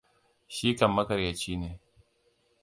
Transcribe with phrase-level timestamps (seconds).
[0.47, 1.71] Shi kam maƙaryaci ne.